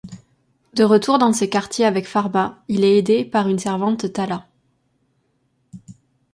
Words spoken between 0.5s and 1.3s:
De retour